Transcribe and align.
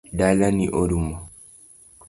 Dala 0.17 0.47
ni 0.57 0.65
orumo. 0.81 1.15